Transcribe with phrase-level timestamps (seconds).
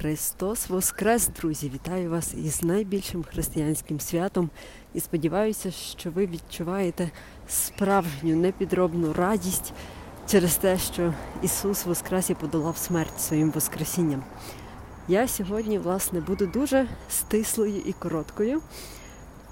[0.00, 1.70] Христос Воскрес, друзі!
[1.74, 4.50] Вітаю вас із найбільшим християнським святом
[4.94, 7.10] і сподіваюся, що ви відчуваєте
[7.48, 9.72] справжню непідробну радість
[10.26, 14.22] через те, що Ісус Воскрес і подолав смерть своїм Воскресінням.
[15.08, 18.62] Я сьогодні, власне, буду дуже стислою і короткою.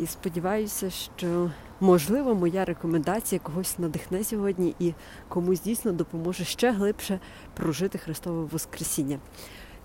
[0.00, 1.50] І сподіваюся, що
[1.80, 4.94] можливо моя рекомендація когось надихне сьогодні і
[5.28, 7.20] комусь дійсно допоможе ще глибше
[7.54, 9.18] прожити Христове Воскресіння.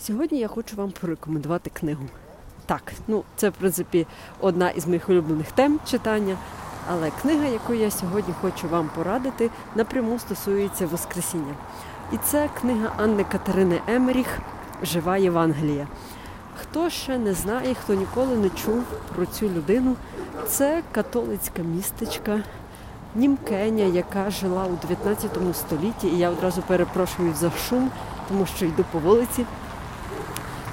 [0.00, 2.04] Сьогодні я хочу вам порекомендувати книгу.
[2.66, 4.06] Так, ну це в принципі
[4.40, 6.36] одна із моїх улюблених тем читання.
[6.90, 11.54] Але книга, яку я сьогодні хочу вам порадити, напряму стосується Воскресіння.
[12.12, 14.38] І це книга Анни Катерини Емеріх
[14.82, 15.86] Жива Євангелія.
[16.60, 18.82] Хто ще не знає, хто ніколи не чув
[19.14, 19.96] про цю людину,
[20.46, 22.40] це католицька містечка
[23.14, 26.08] Німкеня, яка жила у 19 столітті.
[26.08, 27.90] І я одразу перепрошую за шум,
[28.28, 29.46] тому що йду по вулиці.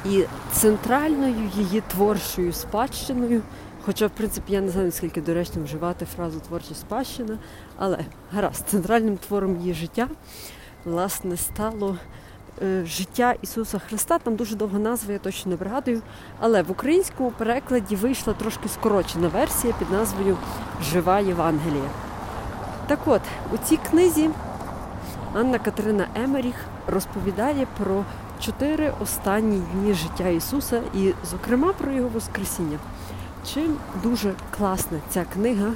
[0.06, 3.42] І центральною її творчою спадщиною,
[3.86, 7.38] хоча, в принципі, я не знаю, наскільки доречно вживати фразу творча спадщина,
[7.78, 8.00] але
[8.34, 10.08] гаразд, центральним твором її життя,
[10.86, 11.98] власне, стало
[12.62, 14.20] е, життя Ісуса Христа.
[14.20, 16.02] Там дуже довга назва, я точно не пригадую.
[16.40, 20.38] Але в українському перекладі вийшла трошки скорочена версія під назвою
[20.92, 21.90] Жива Євангелія.
[22.88, 23.22] Так от,
[23.54, 24.30] у цій книзі
[25.34, 26.56] Анна Катерина Емеріх
[26.88, 28.06] розповідає про
[28.42, 32.80] чотири останні дні життя Ісуса і, зокрема, про Його Воскресіння.
[33.54, 35.74] Чим дуже класна ця книга?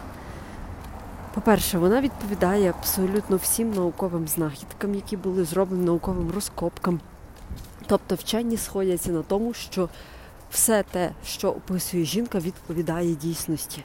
[1.34, 7.00] По-перше, вона відповідає абсолютно всім науковим знахідкам, які були зроблені науковим розкопкам.
[7.88, 9.90] Тобто вчені сходяться на тому, що
[10.52, 13.84] все те, що описує жінка, відповідає дійсності.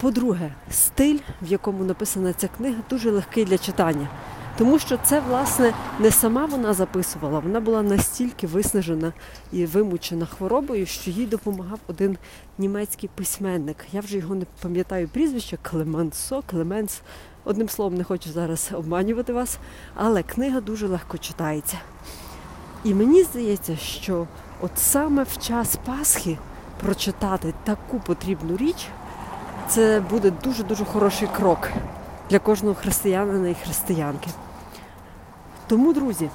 [0.00, 4.08] По-друге, стиль, в якому написана ця книга, дуже легкий для читання.
[4.58, 9.12] Тому що це, власне, не сама вона записувала, вона була настільки виснажена
[9.52, 12.18] і вимучена хворобою, що їй допомагав один
[12.58, 13.76] німецький письменник.
[13.92, 17.00] Я вже його не пам'ятаю прізвище Клемансо, Клеменс.
[17.44, 19.58] Одним словом, не хочу зараз обманювати вас,
[19.94, 21.76] але книга дуже легко читається.
[22.84, 24.26] І мені здається, що
[24.60, 26.38] от саме в час Пасхи
[26.80, 28.86] прочитати таку потрібну річ,
[29.68, 31.68] це буде дуже-дуже хороший крок
[32.32, 34.30] для кожного християнина і християнки.
[35.66, 36.28] Тому, друзі,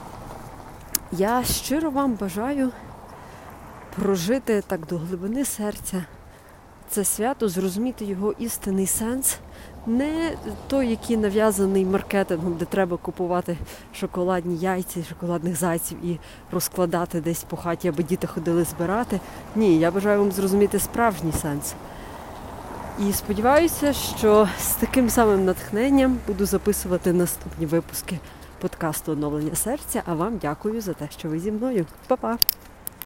[1.11, 2.71] я щиро вам бажаю
[3.95, 6.05] прожити так до глибини серця
[6.89, 9.37] це свято, зрозуміти його істинний сенс,
[9.87, 10.35] не
[10.67, 13.57] той, який нав'язаний маркетингом, де треба купувати
[13.93, 16.19] шоколадні яйця, шоколадних зайців і
[16.51, 19.19] розкладати десь по хаті, аби діти ходили збирати.
[19.55, 21.73] Ні, я бажаю вам зрозуміти справжній сенс.
[22.99, 28.19] І сподіваюся, що з таким самим натхненням буду записувати наступні випуски
[28.61, 30.01] подкасту Оновлення серця.
[30.05, 31.85] А вам дякую за те, що ви зі мною.
[32.07, 32.37] Па-па!